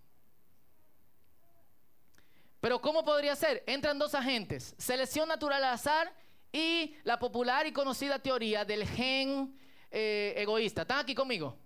[2.61, 3.64] Pero ¿cómo podría ser?
[3.66, 6.12] Entran dos agentes, selección natural al azar
[6.52, 9.56] y la popular y conocida teoría del gen
[9.90, 10.82] eh, egoísta.
[10.82, 11.56] ¿Están aquí conmigo?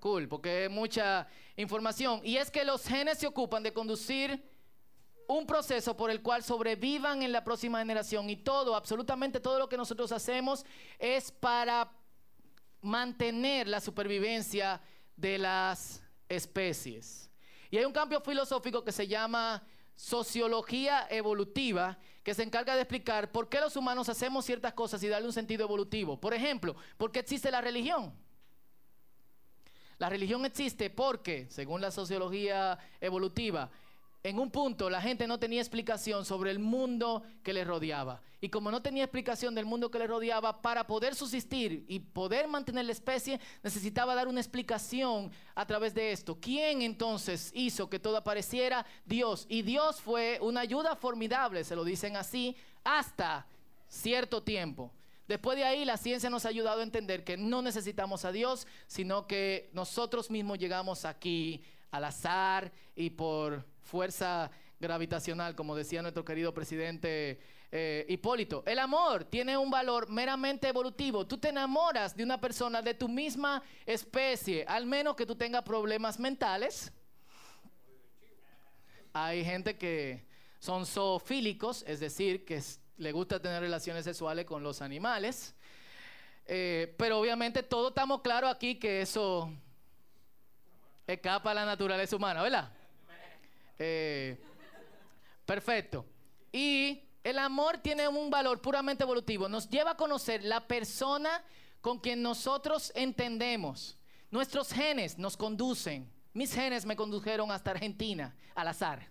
[0.00, 1.26] Cool, porque es mucha
[1.56, 2.20] información.
[2.24, 4.42] Y es que los genes se ocupan de conducir
[5.26, 9.68] un proceso por el cual sobrevivan en la próxima generación y todo, absolutamente todo lo
[9.68, 10.66] que nosotros hacemos
[10.98, 11.90] es para
[12.82, 14.80] mantener la supervivencia
[15.16, 17.30] de las especies.
[17.70, 19.62] Y hay un cambio filosófico que se llama
[19.96, 25.08] sociología evolutiva que se encarga de explicar por qué los humanos hacemos ciertas cosas y
[25.08, 26.18] darle un sentido evolutivo.
[26.18, 28.14] Por ejemplo, ¿por qué existe la religión?
[29.98, 33.70] La religión existe porque, según la sociología evolutiva,
[34.24, 38.22] en un punto la gente no tenía explicación sobre el mundo que le rodeaba.
[38.40, 42.48] Y como no tenía explicación del mundo que le rodeaba, para poder subsistir y poder
[42.48, 46.38] mantener la especie, necesitaba dar una explicación a través de esto.
[46.40, 48.86] ¿Quién entonces hizo que todo apareciera?
[49.04, 49.46] Dios.
[49.48, 53.46] Y Dios fue una ayuda formidable, se lo dicen así, hasta
[53.88, 54.90] cierto tiempo.
[55.28, 58.66] Después de ahí la ciencia nos ha ayudado a entender que no necesitamos a Dios,
[58.86, 66.24] sino que nosotros mismos llegamos aquí al azar y por fuerza gravitacional, como decía nuestro
[66.24, 68.62] querido presidente eh, Hipólito.
[68.66, 71.26] El amor tiene un valor meramente evolutivo.
[71.26, 75.62] Tú te enamoras de una persona de tu misma especie, al menos que tú tengas
[75.62, 76.92] problemas mentales.
[79.12, 80.26] Hay gente que
[80.58, 82.62] son zoofílicos, es decir, que
[82.96, 85.54] le gusta tener relaciones sexuales con los animales.
[86.46, 89.50] Eh, pero obviamente todos estamos claros aquí que eso
[91.06, 92.72] escapa a la naturaleza humana, ¿verdad?
[93.78, 94.38] Eh,
[95.44, 96.06] perfecto.
[96.52, 99.48] Y el amor tiene un valor puramente evolutivo.
[99.48, 101.42] Nos lleva a conocer la persona
[101.80, 103.98] con quien nosotros entendemos.
[104.30, 106.10] Nuestros genes nos conducen.
[106.32, 109.08] Mis genes me condujeron hasta Argentina, al azar.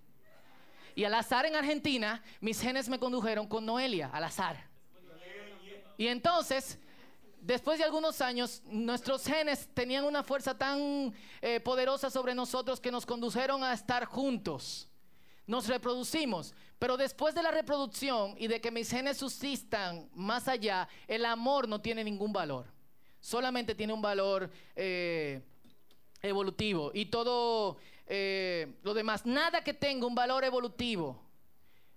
[0.95, 4.69] Y al azar en Argentina, mis genes me condujeron con Noelia, al azar.
[5.97, 6.77] Y entonces,
[7.43, 12.91] después de algunos años, nuestros genes tenían una fuerza tan eh, poderosa sobre nosotros que
[12.91, 14.89] nos condujeron a estar juntos.
[15.45, 20.87] Nos reproducimos, pero después de la reproducción y de que mis genes subsistan más allá,
[21.07, 22.71] el amor no tiene ningún valor.
[23.19, 25.41] solamente tiene un valor eh,
[26.21, 31.22] evolutivo y todo eh, lo demás, nada que tenga un valor evolutivo.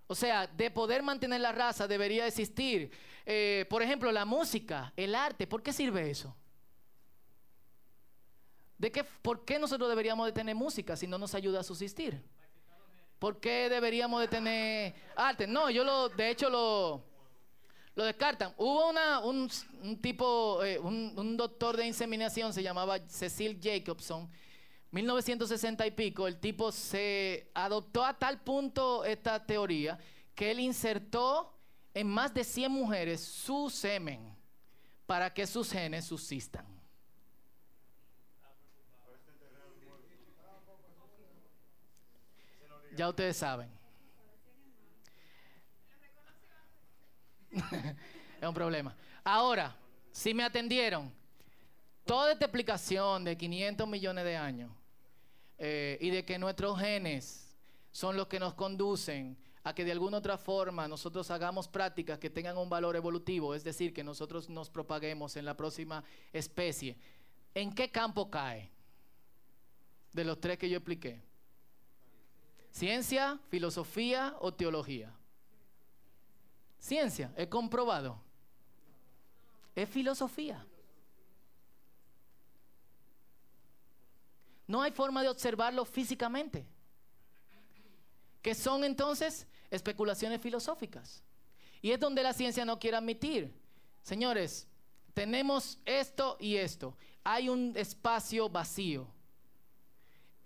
[0.07, 2.91] O sea, de poder mantener la raza debería existir.
[3.25, 6.35] Eh, por ejemplo, la música, el arte, ¿por qué sirve eso?
[8.79, 12.23] ¿De qué, ¿Por qué nosotros deberíamos de tener música si no nos ayuda a subsistir?
[13.19, 15.47] ¿Por qué deberíamos de tener arte?
[15.47, 17.03] No, yo lo, de hecho lo,
[17.95, 18.53] lo descartan.
[18.59, 19.49] Hubo una, un,
[20.01, 24.31] tipo, eh, un, un, doctor de inseminación, se llamaba Cecil Jacobson,
[24.97, 29.99] 1960 y pico, el tipo se adoptó a tal punto esta teoría
[30.35, 31.55] que él insertó
[31.93, 34.35] en más de 100 mujeres su semen
[35.05, 36.65] para que sus genes subsistan.
[42.97, 43.71] Ya ustedes saben.
[48.41, 48.97] es un problema.
[49.23, 49.77] Ahora,
[50.11, 51.13] si me atendieron,
[52.07, 54.71] toda esta explicación de 500 millones de años
[55.59, 57.57] eh, y de que nuestros genes
[57.91, 62.31] son los que nos conducen a que de alguna otra forma nosotros hagamos prácticas que
[62.31, 66.97] tengan un valor evolutivo, es decir, que nosotros nos propaguemos en la próxima especie.
[67.53, 68.71] ¿En qué campo cae?
[70.13, 71.21] De los tres que yo expliqué.
[72.71, 75.13] ¿Ciencia, filosofía o teología?
[76.79, 78.21] Ciencia, he comprobado.
[79.75, 80.65] Es filosofía.
[84.67, 86.67] No hay forma de observarlo físicamente.
[88.43, 89.47] ¿Qué son entonces?
[89.71, 91.23] Especulaciones filosóficas.
[91.83, 93.53] Y es donde la ciencia no quiere admitir.
[94.03, 94.69] Señores,
[95.15, 96.97] tenemos esto y esto.
[97.25, 99.13] Hay un espacio vacío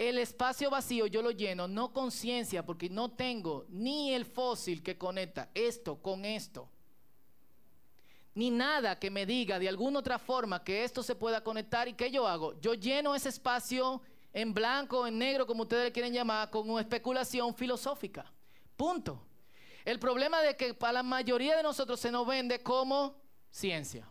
[0.00, 4.82] el espacio vacío yo lo lleno no con ciencia porque no tengo ni el fósil
[4.82, 6.70] que conecta esto con esto.
[8.34, 11.92] Ni nada que me diga de alguna otra forma que esto se pueda conectar y
[11.92, 12.58] qué yo hago.
[12.62, 14.00] Yo lleno ese espacio
[14.32, 18.24] en blanco, en negro, como ustedes le quieren llamar, con una especulación filosófica.
[18.76, 19.26] Punto.
[19.84, 23.16] El problema de que para la mayoría de nosotros se nos vende como
[23.50, 24.06] ciencia.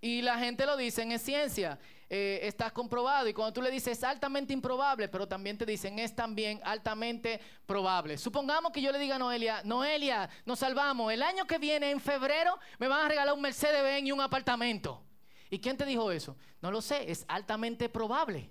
[0.00, 1.78] Y la gente lo dice, es ciencia.
[2.14, 3.28] Eh, está comprobado.
[3.28, 7.40] Y cuando tú le dices es altamente improbable, pero también te dicen es también altamente
[7.64, 8.18] probable.
[8.18, 11.10] Supongamos que yo le diga a Noelia, Noelia, nos salvamos.
[11.10, 15.02] El año que viene, en febrero, me van a regalar un Mercedes-Benz y un apartamento.
[15.48, 16.36] ¿Y quién te dijo eso?
[16.60, 18.50] No lo sé, es altamente probable.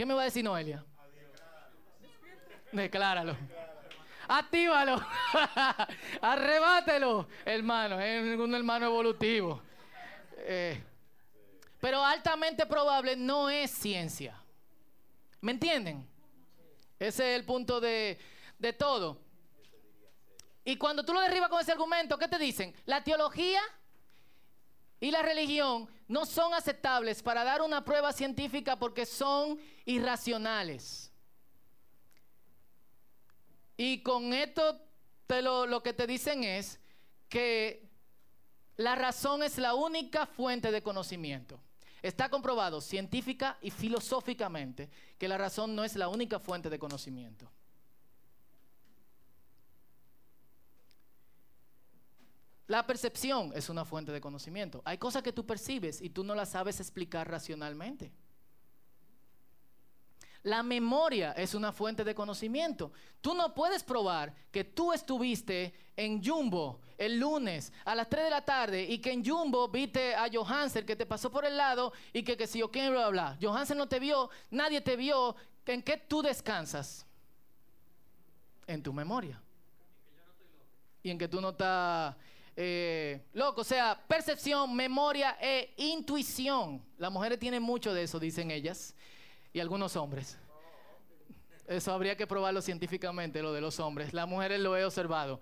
[0.00, 0.82] ¿Qué me va a decir Noelia?
[2.72, 3.36] Decláralo.
[4.28, 4.98] Actívalo.
[6.22, 8.00] Arrebátelo, hermano.
[8.00, 9.60] Es un hermano evolutivo.
[10.38, 10.82] Eh,
[11.82, 14.42] pero altamente probable no es ciencia.
[15.42, 16.08] ¿Me entienden?
[16.98, 18.18] Ese es el punto de,
[18.58, 19.20] de todo.
[20.64, 22.74] Y cuando tú lo derribas con ese argumento, ¿qué te dicen?
[22.86, 23.60] La teología
[25.00, 31.10] y la religión no son aceptables para dar una prueba científica porque son irracionales.
[33.76, 34.78] Y con esto
[35.26, 36.78] te lo, lo que te dicen es
[37.28, 37.88] que
[38.76, 41.60] la razón es la única fuente de conocimiento.
[42.02, 47.50] Está comprobado científica y filosóficamente que la razón no es la única fuente de conocimiento.
[52.70, 54.80] La percepción es una fuente de conocimiento.
[54.84, 58.12] Hay cosas que tú percibes y tú no las sabes explicar racionalmente.
[60.44, 62.92] La memoria es una fuente de conocimiento.
[63.20, 68.30] Tú no puedes probar que tú estuviste en Jumbo el lunes a las 3 de
[68.30, 71.92] la tarde y que en Jumbo viste a Johansen que te pasó por el lado
[72.12, 73.36] y que, que si yo quiero hablar.
[73.42, 75.34] Johansen no te vio, nadie te vio.
[75.66, 77.04] ¿En qué tú descansas?
[78.68, 79.42] En tu memoria.
[81.02, 82.14] Y en que tú no estás
[82.56, 83.62] eh, loco.
[83.62, 86.82] O sea, percepción, memoria e intuición.
[86.98, 88.94] Las mujeres tienen mucho de eso, dicen ellas
[89.52, 90.38] y algunos hombres.
[91.66, 94.12] Eso habría que probarlo científicamente, lo de los hombres.
[94.12, 95.40] Las mujeres lo he observado.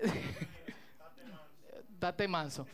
[2.00, 2.66] Date manso.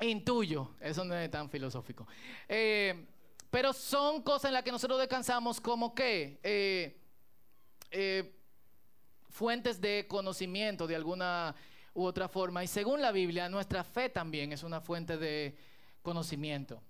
[0.00, 2.06] Intuyo, eso no es tan filosófico.
[2.48, 3.06] Eh,
[3.50, 8.34] pero son cosas en las que nosotros descansamos como que eh,
[9.30, 11.54] fuentes de conocimiento de alguna
[11.98, 12.62] u otra forma.
[12.62, 15.56] Y según la Biblia, nuestra fe también es una fuente de
[16.00, 16.80] conocimiento.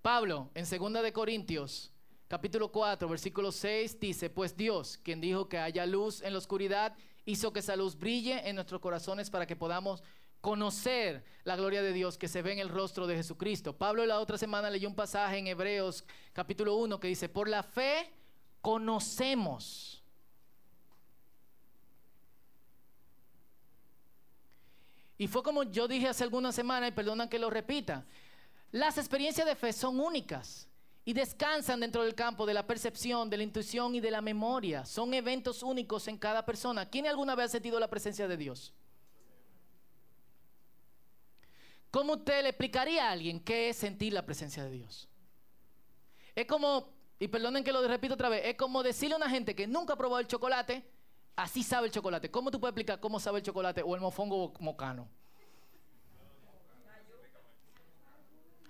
[0.00, 1.92] Pablo, en 2 de Corintios,
[2.26, 6.96] capítulo 4, versículo 6, dice, pues Dios, quien dijo que haya luz en la oscuridad,
[7.26, 10.02] hizo que esa luz brille en nuestros corazones para que podamos
[10.40, 13.76] conocer la gloria de Dios que se ve en el rostro de Jesucristo.
[13.76, 17.62] Pablo la otra semana leyó un pasaje en Hebreos capítulo 1 que dice, por la
[17.62, 18.10] fe
[18.62, 19.99] conocemos.
[25.20, 28.06] Y fue como yo dije hace algunas semanas, y perdona que lo repita,
[28.72, 30.66] las experiencias de fe son únicas
[31.04, 34.86] y descansan dentro del campo de la percepción, de la intuición y de la memoria.
[34.86, 36.88] Son eventos únicos en cada persona.
[36.88, 38.72] ¿Quién alguna vez ha sentido la presencia de Dios?
[41.90, 45.06] ¿Cómo usted le explicaría a alguien qué es sentir la presencia de Dios?
[46.34, 49.54] Es como, y perdonen que lo repito otra vez, es como decirle a una gente
[49.54, 50.82] que nunca ha probado el chocolate,
[51.36, 52.30] así sabe el chocolate.
[52.30, 55.08] ¿Cómo tú puedes explicar cómo sabe el chocolate o el mofongo mocano?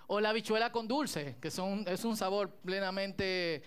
[0.06, 3.62] O la bichuela con dulce, que son, es un sabor plenamente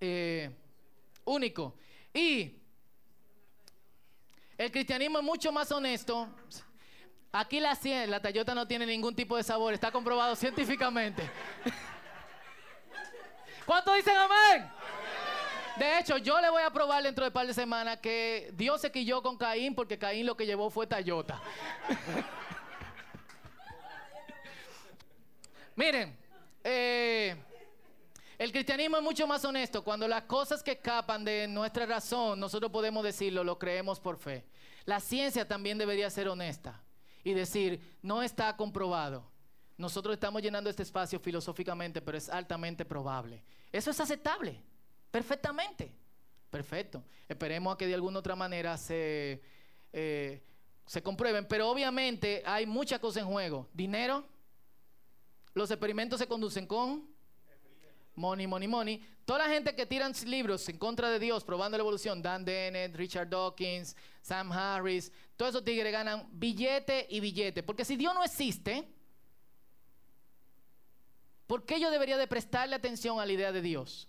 [0.00, 0.50] eh,
[1.24, 1.76] único.
[2.14, 2.56] Y
[4.56, 6.28] el cristianismo es mucho más honesto.
[7.30, 11.30] Aquí la, la Toyota no tiene ningún tipo de sabor, está comprobado científicamente.
[13.66, 14.77] ¿Cuántos dicen amén?
[15.78, 18.80] De hecho, yo le voy a probar dentro de un par de semanas que Dios
[18.80, 21.40] se quilló con Caín porque Caín lo que llevó fue Toyota.
[25.76, 26.18] Miren,
[26.64, 27.36] eh,
[28.36, 29.84] el cristianismo es mucho más honesto.
[29.84, 34.44] Cuando las cosas que escapan de nuestra razón, nosotros podemos decirlo, lo creemos por fe.
[34.84, 36.82] La ciencia también debería ser honesta
[37.22, 39.30] y decir, no está comprobado.
[39.76, 43.44] Nosotros estamos llenando este espacio filosóficamente, pero es altamente probable.
[43.70, 44.60] Eso es aceptable,
[45.10, 45.94] perfectamente.
[46.50, 47.04] Perfecto.
[47.28, 49.42] Esperemos a que de alguna otra manera se,
[49.92, 50.42] eh,
[50.86, 51.46] se comprueben.
[51.46, 53.68] Pero obviamente hay muchas cosas en juego.
[53.72, 54.24] Dinero.
[55.54, 57.08] Los experimentos se conducen con
[58.14, 59.06] money, money, money.
[59.24, 62.94] Toda la gente que tiran libros en contra de Dios, probando la evolución, Dan Dennett,
[62.96, 67.62] Richard Dawkins, Sam Harris, todos esos tigres ganan billete y billete.
[67.62, 68.88] Porque si Dios no existe,
[71.46, 74.08] ¿por qué yo debería de prestarle atención a la idea de Dios?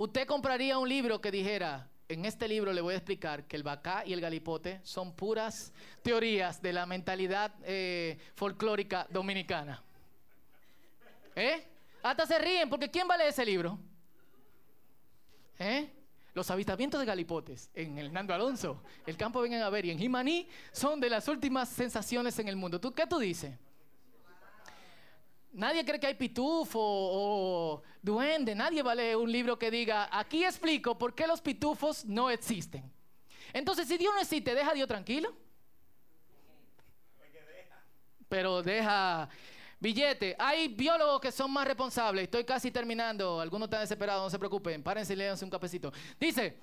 [0.00, 3.62] Usted compraría un libro que dijera, en este libro le voy a explicar que el
[3.62, 9.82] bacá y el galipote son puras teorías de la mentalidad eh, folclórica dominicana.
[11.36, 11.66] ¿Eh?
[12.02, 13.78] Hasta se ríen, porque ¿quién va a leer ese libro?
[15.58, 15.90] ¿Eh?
[16.32, 19.98] Los avistamientos de galipotes en el Nando Alonso, el campo vengan a ver, y en
[19.98, 22.80] Jimaní son de las últimas sensaciones en el mundo.
[22.80, 23.52] ¿Tú qué tú dices?
[25.52, 30.08] Nadie cree que hay pitufo o duende, nadie va a leer un libro que diga,
[30.12, 32.90] aquí explico por qué los pitufos no existen.
[33.52, 35.34] Entonces, si Dios no existe, ¿deja a Dios tranquilo?
[38.28, 39.28] Pero deja
[39.80, 40.36] Billete.
[40.38, 42.24] Hay biólogos que son más responsables.
[42.24, 43.40] Estoy casi terminando.
[43.40, 44.82] Algunos están desesperados, no se preocupen.
[44.82, 45.90] Párense y léanse un cafecito.
[46.20, 46.58] Dice,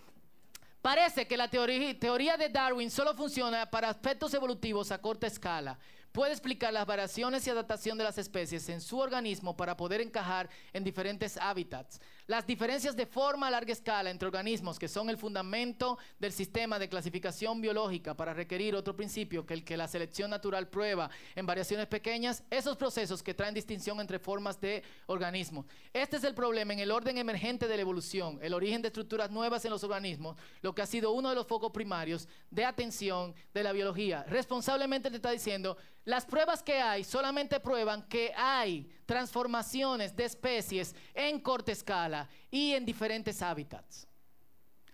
[0.84, 5.80] parece que la teoría de Darwin solo funciona para aspectos evolutivos a corta escala
[6.12, 10.50] puede explicar las variaciones y adaptación de las especies en su organismo para poder encajar
[10.74, 12.00] en diferentes hábitats.
[12.28, 16.78] Las diferencias de forma a larga escala entre organismos que son el fundamento del sistema
[16.78, 21.46] de clasificación biológica para requerir otro principio que el que la selección natural prueba en
[21.46, 25.68] variaciones pequeñas, esos procesos que traen distinción entre formas de organismos.
[25.94, 29.32] Este es el problema en el orden emergente de la evolución, el origen de estructuras
[29.32, 33.34] nuevas en los organismos, lo que ha sido uno de los focos primarios de atención
[33.54, 34.26] de la biología.
[34.28, 40.94] Responsablemente te está diciendo, las pruebas que hay solamente prueban que hay transformaciones de especies
[41.16, 44.06] en corta escala y en diferentes hábitats.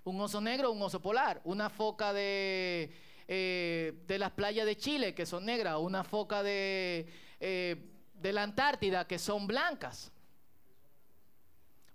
[0.06, 2.94] Un oso negro, un oso polar, una foca de,
[3.28, 7.08] eh, de las playas de Chile que son negras, una foca de,
[7.40, 10.12] eh, de la Antártida que son blancas.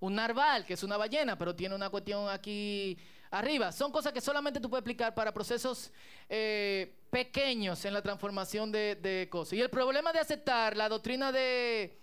[0.01, 2.99] Un narval, que es una ballena, pero tiene una cuestión aquí
[3.31, 3.73] arriba.
[3.73, 5.93] Son cosas que solamente tú puedes explicar para procesos
[6.29, 9.55] eh, pequeños en la transformación de, cosas.
[9.55, 11.99] Y el problema de aceptar la doctrina de,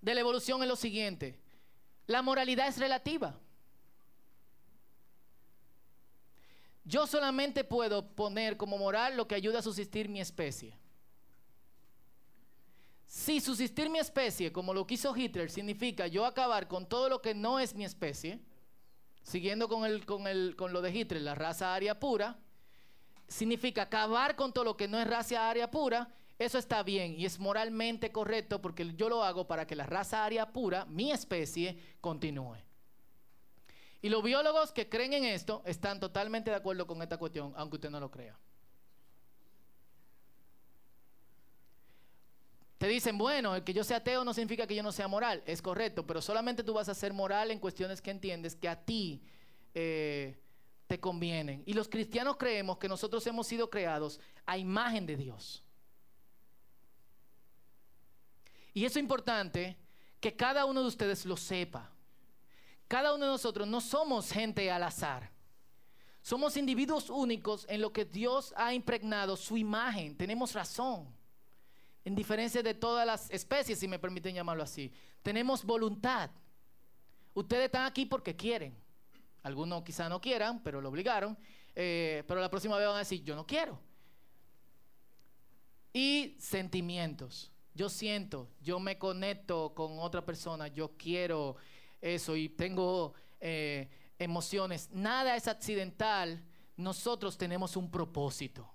[0.00, 1.38] de la evolución es lo siguiente.
[2.06, 3.38] La moralidad es relativa.
[6.84, 10.74] Yo solamente puedo poner como moral lo que ayuda a subsistir mi especie.
[13.06, 17.34] Si subsistir mi especie, como lo quiso Hitler, significa yo acabar con todo lo que
[17.34, 18.40] no es mi especie,
[19.22, 22.38] siguiendo con, el, con, el, con lo de Hitler, la raza aria pura,
[23.26, 27.24] significa acabar con todo lo que no es raza aria pura, eso está bien y
[27.24, 31.76] es moralmente correcto porque yo lo hago para que la raza aria pura, mi especie,
[32.00, 32.56] continúe.
[34.00, 37.76] Y los biólogos que creen en esto están totalmente de acuerdo con esta cuestión, aunque
[37.76, 38.38] usted no lo crea.
[42.78, 45.42] Te dicen, bueno, el que yo sea ateo no significa que yo no sea moral.
[45.46, 48.76] Es correcto, pero solamente tú vas a ser moral en cuestiones que entiendes que a
[48.76, 49.20] ti
[49.74, 50.38] eh,
[50.86, 51.64] te convienen.
[51.66, 55.64] Y los cristianos creemos que nosotros hemos sido creados a imagen de Dios.
[58.78, 59.76] Y eso es importante
[60.20, 61.90] que cada uno de ustedes lo sepa.
[62.86, 65.32] Cada uno de nosotros no somos gente al azar.
[66.22, 70.16] Somos individuos únicos en lo que Dios ha impregnado su imagen.
[70.16, 71.12] Tenemos razón.
[72.04, 74.92] En diferencia de todas las especies, si me permiten llamarlo así.
[75.24, 76.30] Tenemos voluntad.
[77.34, 78.78] Ustedes están aquí porque quieren.
[79.42, 81.36] Algunos quizá no quieran, pero lo obligaron.
[81.74, 83.76] Eh, pero la próxima vez van a decir, yo no quiero.
[85.92, 87.50] Y sentimientos.
[87.78, 91.54] Yo siento, yo me conecto con otra persona, yo quiero
[92.00, 94.90] eso y tengo eh, emociones.
[94.90, 96.44] Nada es accidental.
[96.76, 98.68] Nosotros tenemos un propósito.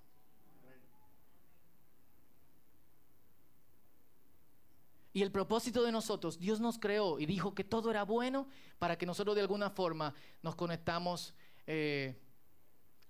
[5.12, 8.48] Y el propósito de nosotros, Dios nos creó y dijo que todo era bueno
[8.78, 11.34] para que nosotros de alguna forma nos conectamos
[11.66, 12.18] eh,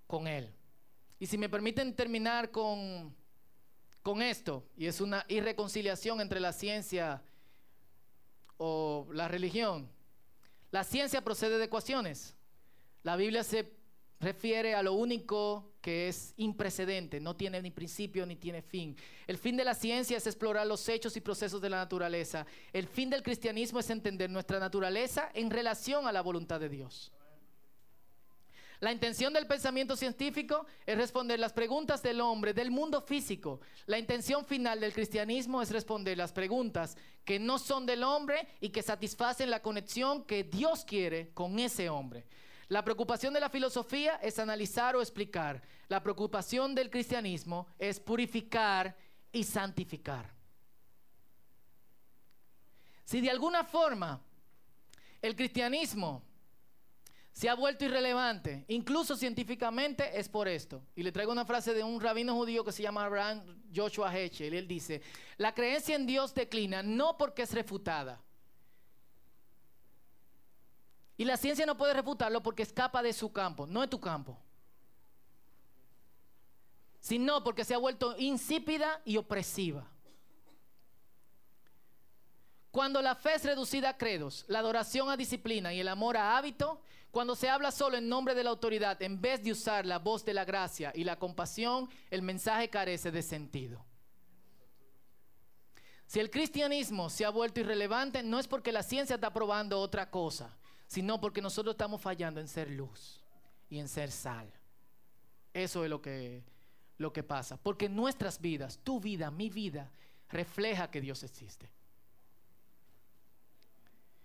[0.09, 0.53] con Él.
[1.21, 3.15] Y si me permiten terminar con,
[4.05, 7.23] con esto, y es una irreconciliación entre la ciencia
[8.59, 9.91] o la religión.
[10.71, 12.37] La ciencia procede de ecuaciones.
[13.03, 13.73] La Biblia se
[14.21, 18.95] refiere a lo único que es imprecedente, no tiene ni principio ni tiene fin.
[19.27, 22.47] El fin de la ciencia es explorar los hechos y procesos de la naturaleza.
[22.75, 27.11] El fin del cristianismo es entender nuestra naturaleza en relación a la voluntad de Dios.
[28.85, 33.63] La intención del pensamiento científico es responder las preguntas del hombre, del mundo físico.
[33.87, 38.69] La intención final del cristianismo es responder las preguntas que no son del hombre y
[38.69, 42.27] que satisfacen la conexión que Dios quiere con ese hombre.
[42.69, 45.63] La preocupación de la filosofía es analizar o explicar.
[45.89, 48.95] La preocupación del cristianismo es purificar
[49.33, 50.31] y santificar.
[53.07, 54.21] Si de alguna forma
[55.23, 56.34] el cristianismo
[57.35, 60.81] se ha vuelto irrelevante, incluso científicamente, es por esto.
[60.95, 63.43] Y le traigo una frase de un rabino judío que se llama Abraham
[63.75, 64.55] Joshua Heschel.
[64.55, 65.03] Él dice,
[65.37, 68.23] la creencia en Dios declina no porque es refutada,
[71.17, 74.39] y la ciencia no puede refutarlo porque escapa de su campo, no es tu campo.
[77.01, 79.89] Sino porque se ha vuelto insípida y opresiva.
[82.71, 86.37] Cuando la fe es reducida a credos, la adoración a disciplina y el amor a
[86.37, 86.81] hábito,
[87.15, 90.25] cuando se habla solo en nombre de la autoridad en vez de usar la voz
[90.25, 93.85] de la gracia y la compasión, el mensaje carece de sentido.
[96.07, 100.11] Si el cristianismo se ha vuelto irrelevante, no es porque la ciencia está probando otra
[100.11, 100.59] cosa,
[100.89, 103.25] sino porque nosotros estamos fallando en ser luz
[103.71, 104.53] y en ser sal.
[105.53, 106.43] Eso es lo que,
[106.99, 107.57] lo que pasa.
[107.57, 109.89] Porque nuestras vidas, tu vida, mi vida,
[110.31, 111.71] refleja que Dios existe.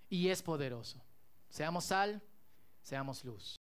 [0.10, 1.00] Y es poderoso.
[1.52, 2.20] Seamos sal,
[2.90, 3.46] seamos luz.